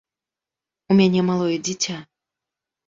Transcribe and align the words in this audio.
У 0.89 0.97
мяне 1.01 1.21
малое 1.31 1.53
дзіця. 1.69 1.97